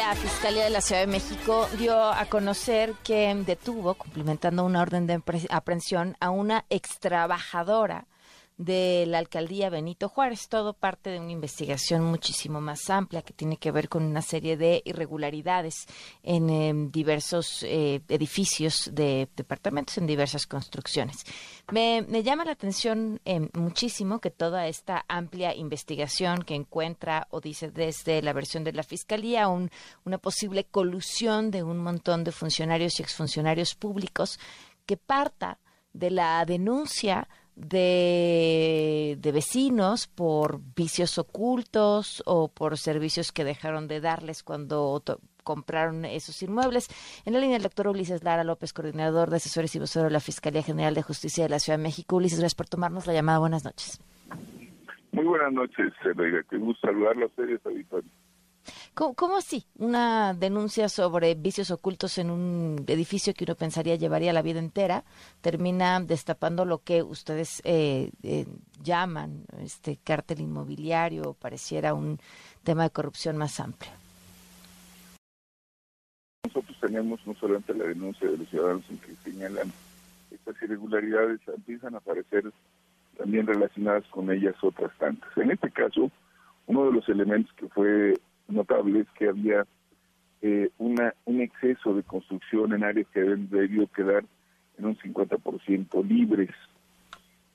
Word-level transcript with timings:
La 0.00 0.14
Fiscalía 0.14 0.64
de 0.64 0.70
la 0.70 0.80
Ciudad 0.80 1.02
de 1.02 1.06
México 1.06 1.68
dio 1.76 1.94
a 1.94 2.24
conocer 2.24 2.94
que 3.04 3.34
detuvo, 3.44 3.92
cumplimentando 3.92 4.64
una 4.64 4.80
orden 4.80 5.06
de 5.06 5.20
aprehensión, 5.50 6.16
a 6.20 6.30
una 6.30 6.64
extrabajadora 6.70 8.06
de 8.60 9.06
la 9.06 9.16
alcaldía 9.16 9.70
Benito 9.70 10.10
Juárez, 10.10 10.48
todo 10.50 10.74
parte 10.74 11.08
de 11.08 11.18
una 11.18 11.32
investigación 11.32 12.04
muchísimo 12.04 12.60
más 12.60 12.90
amplia 12.90 13.22
que 13.22 13.32
tiene 13.32 13.56
que 13.56 13.70
ver 13.70 13.88
con 13.88 14.02
una 14.02 14.20
serie 14.20 14.58
de 14.58 14.82
irregularidades 14.84 15.86
en 16.22 16.50
em, 16.50 16.90
diversos 16.90 17.62
eh, 17.62 18.02
edificios 18.10 18.90
de 18.92 19.30
departamentos, 19.34 19.96
en 19.96 20.06
diversas 20.06 20.46
construcciones. 20.46 21.24
Me, 21.72 22.04
llama 22.22 22.44
la 22.44 22.52
atención 22.52 23.18
em, 23.24 23.48
muchísimo 23.54 24.20
que 24.20 24.30
toda 24.30 24.66
esta 24.66 25.06
amplia 25.08 25.54
investigación 25.54 26.42
que 26.42 26.54
encuentra 26.54 27.28
o 27.30 27.40
dice 27.40 27.70
desde 27.70 28.20
la 28.20 28.34
versión 28.34 28.62
de 28.62 28.74
la 28.74 28.82
Fiscalía 28.82 29.48
una 29.48 30.18
posible 30.18 30.64
colusión 30.64 31.50
de 31.50 31.62
un 31.62 31.78
montón 31.78 32.24
de 32.24 32.32
funcionarios 32.32 33.00
y 33.00 33.02
exfuncionarios 33.02 33.74
públicos 33.74 34.38
que 34.84 34.98
parta 34.98 35.60
de 35.94 36.10
la 36.10 36.44
denuncia 36.44 37.26
de, 37.60 39.18
vecinos 39.32 40.06
por 40.08 40.60
vicios 40.76 41.18
ocultos 41.18 42.22
o 42.26 42.48
por 42.48 42.78
servicios 42.78 43.32
que 43.32 43.44
dejaron 43.44 43.88
de 43.88 44.00
darles 44.00 44.42
cuando 44.42 45.02
compraron 45.44 46.04
esos 46.04 46.42
inmuebles. 46.42 46.88
En 47.24 47.34
la 47.34 47.40
línea 47.40 47.56
el 47.56 47.62
doctor 47.62 47.88
Ulises 47.88 48.24
Lara 48.24 48.44
López, 48.44 48.72
coordinador 48.72 49.30
de 49.30 49.36
asesores 49.36 49.74
y 49.74 49.78
vocero 49.78 50.04
de 50.04 50.10
la 50.10 50.20
Fiscalía 50.20 50.62
General 50.62 50.94
de 50.94 51.02
Justicia 51.02 51.44
de 51.44 51.50
la 51.50 51.58
Ciudad 51.58 51.78
de 51.78 51.84
México. 51.84 52.16
Ulises, 52.16 52.38
gracias 52.38 52.56
por 52.56 52.68
tomarnos 52.68 53.06
la 53.06 53.14
llamada. 53.14 53.38
Buenas 53.38 53.64
noches. 53.64 54.00
Muy 55.12 55.24
buenas 55.24 55.52
noches, 55.52 55.92
Reina. 56.02 56.44
Qué 56.48 56.56
gusto 56.56 56.86
saludarlo 56.86 57.24
a 57.24 57.28
ustedes, 57.28 57.60
¿Cómo, 58.94 59.36
así? 59.36 59.64
Una 59.78 60.34
denuncia 60.34 60.88
sobre 60.88 61.34
vicios 61.34 61.70
ocultos 61.70 62.18
en 62.18 62.30
un 62.30 62.84
edificio 62.86 63.32
que 63.34 63.44
uno 63.44 63.54
pensaría 63.54 63.96
llevaría 63.96 64.32
la 64.32 64.42
vida 64.42 64.58
entera 64.58 65.04
termina 65.40 66.00
destapando 66.00 66.64
lo 66.64 66.78
que 66.78 67.02
ustedes 67.02 67.62
eh, 67.64 68.10
eh, 68.22 68.46
llaman 68.82 69.44
este 69.62 69.98
cártel 70.02 70.40
inmobiliario, 70.40 71.34
pareciera 71.34 71.94
un 71.94 72.18
tema 72.62 72.84
de 72.84 72.90
corrupción 72.90 73.36
más 73.36 73.58
amplio. 73.60 73.92
Nosotros 76.44 76.76
tenemos 76.80 77.26
no 77.26 77.34
solamente 77.34 77.74
la 77.74 77.84
denuncia 77.84 78.28
de 78.28 78.36
los 78.36 78.48
ciudadanos 78.48 78.84
en 78.90 78.98
que 78.98 79.14
señalan 79.24 79.72
estas 80.30 80.60
irregularidades, 80.62 81.40
empiezan 81.48 81.94
a 81.94 81.98
aparecer 81.98 82.52
también 83.16 83.46
relacionadas 83.46 84.04
con 84.08 84.30
ellas 84.30 84.54
otras 84.62 84.90
tantas. 84.98 85.30
En 85.36 85.50
este 85.50 85.70
caso, 85.70 86.10
uno 86.66 86.86
de 86.86 86.92
los 86.92 87.08
elementos 87.08 87.52
que 87.54 87.68
fue 87.68 88.14
notable 88.52 89.00
es 89.00 89.10
que 89.18 89.28
había 89.28 89.66
eh, 90.42 90.70
una, 90.78 91.14
un 91.26 91.40
exceso 91.40 91.94
de 91.94 92.02
construcción 92.02 92.72
en 92.72 92.84
áreas 92.84 93.06
que 93.12 93.20
deben 93.20 93.50
debió 93.50 93.86
quedar 93.88 94.24
en 94.78 94.86
un 94.86 94.96
50% 94.96 96.06
libres. 96.06 96.50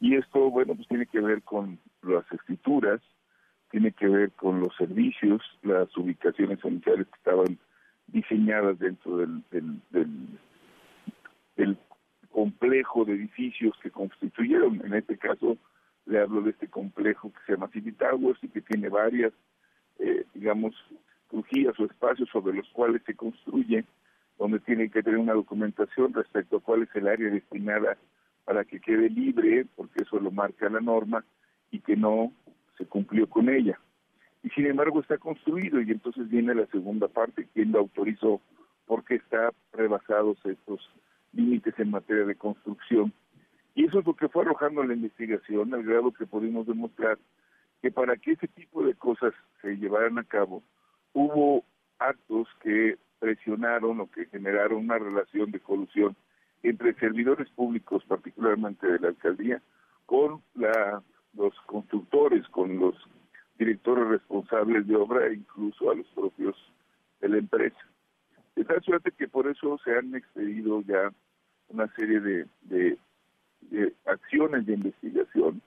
Y 0.00 0.16
esto, 0.16 0.50
bueno, 0.50 0.74
pues 0.74 0.88
tiene 0.88 1.06
que 1.06 1.20
ver 1.20 1.42
con 1.42 1.78
las 2.02 2.24
escrituras, 2.32 3.00
tiene 3.70 3.92
que 3.92 4.08
ver 4.08 4.32
con 4.32 4.60
los 4.60 4.74
servicios, 4.76 5.42
las 5.62 5.94
ubicaciones 5.96 6.60
sanitarias 6.60 7.06
que 7.06 7.16
estaban 7.16 7.58
diseñadas 8.06 8.78
dentro 8.78 9.18
del, 9.18 9.42
del, 9.50 9.80
del, 11.56 11.76
complejo 12.30 13.04
de 13.04 13.14
edificios 13.14 13.74
que 13.82 13.90
constituyeron, 13.90 14.80
en 14.86 14.94
este 14.94 15.18
caso 15.18 15.58
le 16.06 16.20
hablo 16.20 16.42
de 16.42 16.50
este 16.50 16.68
complejo 16.68 17.32
que 17.32 17.40
se 17.44 17.52
llama 17.52 17.68
City 17.72 17.92
Towers 17.92 18.42
y 18.42 18.48
que 18.48 18.62
tiene 18.62 18.88
varias 18.88 19.32
eh, 20.00 20.24
digamos, 20.34 20.74
crujías 21.28 21.78
o 21.78 21.84
espacios 21.84 22.28
sobre 22.30 22.56
los 22.56 22.68
cuales 22.70 23.02
se 23.04 23.14
construye, 23.14 23.84
donde 24.38 24.58
tiene 24.60 24.90
que 24.90 25.02
tener 25.02 25.18
una 25.18 25.34
documentación 25.34 26.12
respecto 26.14 26.56
a 26.56 26.60
cuál 26.60 26.82
es 26.82 26.88
el 26.94 27.06
área 27.06 27.30
destinada 27.30 27.96
para 28.44 28.64
que 28.64 28.80
quede 28.80 29.10
libre, 29.10 29.66
porque 29.76 30.02
eso 30.02 30.18
lo 30.18 30.30
marca 30.30 30.68
la 30.68 30.80
norma, 30.80 31.24
y 31.70 31.80
que 31.80 31.96
no 31.96 32.32
se 32.78 32.86
cumplió 32.86 33.28
con 33.28 33.48
ella. 33.48 33.78
Y 34.42 34.48
sin 34.50 34.66
embargo 34.66 35.00
está 35.00 35.18
construido 35.18 35.80
y 35.80 35.90
entonces 35.90 36.28
viene 36.28 36.54
la 36.54 36.66
segunda 36.66 37.08
parte, 37.08 37.46
quién 37.52 37.72
lo 37.72 37.80
autorizó, 37.80 38.40
porque 38.86 39.16
está 39.16 39.52
rebasados 39.72 40.38
estos 40.44 40.80
límites 41.32 41.78
en 41.78 41.90
materia 41.90 42.24
de 42.24 42.34
construcción. 42.34 43.12
Y 43.74 43.84
eso 43.84 44.00
es 44.00 44.06
lo 44.06 44.14
que 44.14 44.28
fue 44.28 44.42
arrojando 44.42 44.82
la 44.82 44.94
investigación, 44.94 45.72
al 45.74 45.84
grado 45.84 46.12
que 46.12 46.26
pudimos 46.26 46.66
demostrar 46.66 47.18
que 47.82 47.90
para 47.90 48.16
que 48.16 48.32
ese 48.32 48.48
tipo 48.48 48.84
de 48.84 48.94
cosas 48.94 49.32
se 49.62 49.76
llevaran 49.76 50.18
a 50.18 50.24
cabo, 50.24 50.62
hubo 51.12 51.64
actos 51.98 52.48
que 52.62 52.98
presionaron 53.18 54.00
o 54.00 54.10
que 54.10 54.26
generaron 54.26 54.84
una 54.84 54.98
relación 54.98 55.50
de 55.50 55.60
colusión 55.60 56.16
entre 56.62 56.94
servidores 56.94 57.48
públicos, 57.50 58.04
particularmente 58.06 58.86
de 58.86 58.98
la 58.98 59.08
alcaldía, 59.08 59.62
con 60.06 60.42
la, 60.54 61.02
los 61.34 61.54
constructores, 61.66 62.46
con 62.48 62.78
los 62.78 62.94
directores 63.58 64.08
responsables 64.08 64.86
de 64.86 64.96
obra 64.96 65.26
e 65.26 65.34
incluso 65.34 65.90
a 65.90 65.94
los 65.94 66.06
propios 66.08 66.56
de 67.20 67.28
la 67.28 67.38
empresa. 67.38 67.78
De 68.56 68.64
tal 68.64 68.82
suerte 68.82 69.12
que 69.12 69.28
por 69.28 69.46
eso 69.46 69.78
se 69.84 69.96
han 69.96 70.14
expedido 70.14 70.82
ya 70.82 71.12
una 71.68 71.86
serie 71.94 72.20
de, 72.20 72.46
de 72.62 72.98
acciones 74.06 74.66
de 74.66 74.74
investigación 74.74 75.62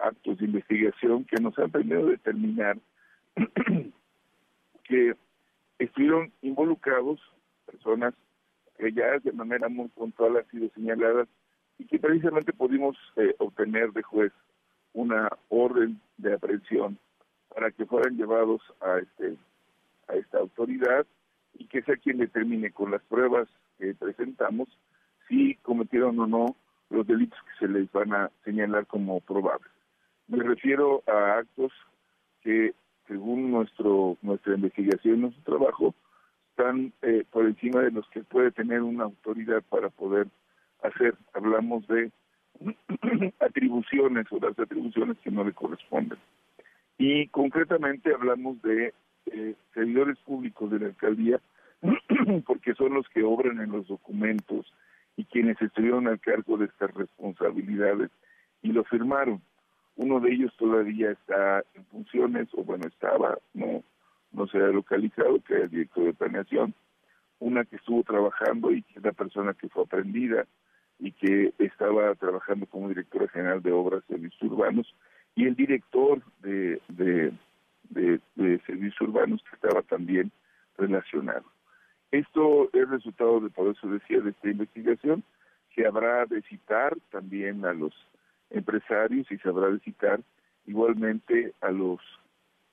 actos 0.00 0.38
de 0.38 0.46
investigación 0.46 1.24
que 1.24 1.40
nos 1.40 1.58
han 1.58 1.70
permitido 1.70 2.06
determinar 2.06 2.78
que 4.84 5.14
estuvieron 5.78 6.32
involucrados 6.42 7.20
personas 7.66 8.14
que 8.78 8.92
ya 8.92 9.18
de 9.18 9.32
manera 9.32 9.68
muy 9.68 9.88
puntual 9.88 10.36
han 10.36 10.46
sido 10.50 10.68
señaladas 10.74 11.28
y 11.78 11.86
que 11.86 11.98
precisamente 11.98 12.52
pudimos 12.52 12.96
eh, 13.16 13.34
obtener 13.38 13.92
de 13.92 14.02
juez 14.02 14.32
una 14.92 15.28
orden 15.48 16.00
de 16.18 16.34
aprehensión 16.34 16.98
para 17.54 17.70
que 17.70 17.86
fueran 17.86 18.16
llevados 18.16 18.62
a 18.80 18.98
este 18.98 19.36
a 20.08 20.14
esta 20.14 20.38
autoridad 20.38 21.06
y 21.54 21.66
que 21.66 21.82
sea 21.82 21.96
quien 21.96 22.18
determine 22.18 22.70
con 22.72 22.90
las 22.90 23.02
pruebas 23.02 23.48
que 23.78 23.94
presentamos 23.94 24.68
si 25.28 25.54
cometieron 25.56 26.18
o 26.20 26.26
no 26.26 26.56
los 26.90 27.06
delitos 27.06 27.38
que 27.44 27.66
se 27.66 27.72
les 27.72 27.90
van 27.92 28.12
a 28.12 28.30
señalar 28.44 28.86
como 28.86 29.20
probables. 29.20 29.70
Me 30.28 30.42
refiero 30.42 31.02
a 31.06 31.38
actos 31.38 31.72
que, 32.42 32.74
según 33.06 33.50
nuestro 33.50 34.16
nuestra 34.22 34.54
investigación, 34.54 35.22
nuestro 35.22 35.42
trabajo, 35.58 35.94
están 36.50 36.92
eh, 37.02 37.24
por 37.30 37.46
encima 37.46 37.80
de 37.80 37.90
los 37.90 38.08
que 38.10 38.22
puede 38.22 38.50
tener 38.52 38.82
una 38.82 39.04
autoridad 39.04 39.62
para 39.68 39.90
poder 39.90 40.28
hacer. 40.82 41.14
Hablamos 41.32 41.86
de 41.88 42.10
atribuciones 43.40 44.26
o 44.30 44.38
las 44.38 44.58
atribuciones 44.58 45.18
que 45.18 45.30
no 45.30 45.44
le 45.44 45.52
corresponden. 45.52 46.18
Y 46.96 47.26
concretamente 47.28 48.14
hablamos 48.14 48.62
de 48.62 48.94
eh, 49.26 49.54
servidores 49.72 50.18
públicos 50.18 50.70
de 50.70 50.78
la 50.78 50.86
alcaldía, 50.86 51.40
porque 52.46 52.74
son 52.74 52.94
los 52.94 53.08
que 53.08 53.22
obran 53.22 53.60
en 53.60 53.72
los 53.72 53.88
documentos 53.88 54.72
y 55.16 55.24
quienes 55.24 55.60
estuvieron 55.60 56.06
al 56.08 56.20
cargo 56.20 56.56
de 56.56 56.66
estas 56.66 56.92
responsabilidades 56.94 58.10
y 58.62 58.72
lo 58.72 58.84
firmaron. 58.84 59.42
Uno 59.96 60.20
de 60.20 60.32
ellos 60.32 60.52
todavía 60.56 61.12
está 61.12 61.62
en 61.74 61.84
funciones, 61.86 62.48
o 62.54 62.64
bueno, 62.64 62.86
estaba, 62.88 63.38
no, 63.52 63.84
no 64.32 64.46
se 64.48 64.58
ha 64.58 64.68
localizado, 64.68 65.40
que 65.42 65.54
es 65.54 65.62
el 65.64 65.70
director 65.70 66.04
de 66.04 66.14
planeación. 66.14 66.74
Una 67.38 67.64
que 67.64 67.76
estuvo 67.76 68.02
trabajando 68.02 68.72
y 68.72 68.82
que 68.82 68.98
es 68.98 69.04
la 69.04 69.12
persona 69.12 69.54
que 69.54 69.68
fue 69.68 69.84
aprendida 69.84 70.46
y 70.98 71.12
que 71.12 71.52
estaba 71.58 72.14
trabajando 72.14 72.66
como 72.66 72.88
directora 72.88 73.28
general 73.28 73.62
de 73.62 73.72
obras 73.72 74.04
servicios 74.08 74.50
urbanos, 74.50 74.94
y 75.36 75.46
el 75.46 75.56
director 75.56 76.22
de, 76.40 76.80
de, 76.88 77.32
de, 77.90 78.20
servicios 78.66 79.00
urbanos 79.00 79.42
que 79.48 79.56
estaba 79.56 79.82
también 79.82 80.30
relacionado. 80.78 81.44
Esto 82.10 82.70
es 82.72 82.88
resultado 82.88 83.40
de, 83.40 83.50
por 83.50 83.68
eso 83.68 83.88
decía, 83.88 84.20
de 84.20 84.30
esta 84.30 84.48
investigación, 84.48 85.24
que 85.74 85.86
habrá 85.86 86.24
de 86.26 86.42
citar 86.42 86.96
también 87.10 87.64
a 87.64 87.72
los 87.72 87.92
empresarios 88.54 89.26
y 89.30 89.36
de 89.36 89.80
citar 89.80 90.20
igualmente 90.66 91.52
a 91.60 91.70
los 91.70 92.00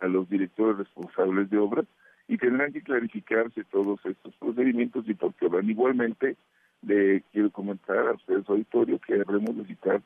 a 0.00 0.06
los 0.06 0.28
directores 0.28 0.78
responsables 0.78 1.50
de 1.50 1.58
obras 1.58 1.86
y 2.28 2.36
tendrán 2.36 2.72
que 2.72 2.82
clarificarse 2.82 3.64
todos 3.64 3.98
estos 4.04 4.34
procedimientos 4.36 5.08
y 5.08 5.14
porque 5.14 5.46
habrán 5.46 5.68
igualmente 5.68 6.36
de 6.82 7.24
quiero 7.32 7.50
comentar 7.50 8.06
a 8.06 8.12
ustedes 8.12 8.48
auditorio 8.48 9.00
que 9.00 9.14
habremos 9.14 9.56
de 9.56 9.64
citar 9.64 10.02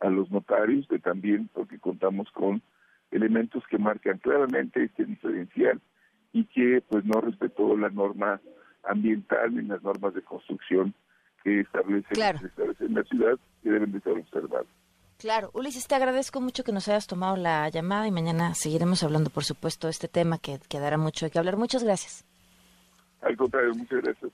a 0.00 0.10
los 0.10 0.30
notarios 0.30 0.86
de 0.88 0.98
también 0.98 1.48
porque 1.52 1.78
contamos 1.78 2.30
con 2.32 2.62
elementos 3.10 3.64
que 3.68 3.78
marcan 3.78 4.18
claramente 4.18 4.84
este 4.84 5.04
diferencial 5.04 5.80
y 6.32 6.44
que 6.44 6.82
pues 6.88 7.04
no 7.04 7.20
respetó 7.20 7.76
la 7.76 7.90
norma 7.90 8.40
ambiental 8.84 9.54
ni 9.54 9.62
las 9.62 9.82
normas 9.82 10.14
de 10.14 10.22
construcción 10.22 10.94
que 11.42 11.60
establecen, 11.60 12.36
establecen 12.46 12.94
la 12.94 13.02
ciudad 13.04 13.38
que 13.62 13.70
deben 13.70 13.92
de 13.92 14.00
ser 14.00 14.12
observadas. 14.12 14.66
Claro, 15.22 15.52
Ulises, 15.54 15.86
te 15.86 15.94
agradezco 15.94 16.40
mucho 16.40 16.64
que 16.64 16.72
nos 16.72 16.88
hayas 16.88 17.06
tomado 17.06 17.36
la 17.36 17.68
llamada 17.68 18.08
y 18.08 18.10
mañana 18.10 18.56
seguiremos 18.56 19.04
hablando, 19.04 19.30
por 19.30 19.44
supuesto, 19.44 19.86
de 19.86 19.92
este 19.92 20.08
tema 20.08 20.38
que 20.38 20.58
quedará 20.68 20.98
mucho 20.98 21.24
de 21.24 21.30
que 21.30 21.38
hablar. 21.38 21.56
Muchas 21.56 21.84
gracias. 21.84 22.24
Al 23.20 23.36
contrario, 23.36 23.72
muchas 23.72 24.02
gracias. 24.02 24.32